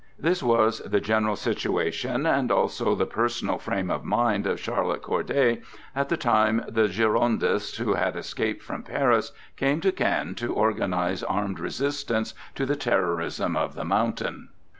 [0.17, 5.61] This was the general situation and also the personal frame of mind of Charlotte Corday
[5.95, 11.21] at the time the Girondists who had escaped from Paris came to Caen to organize
[11.21, 14.49] armed resistance to the terrorism of the "Mountain."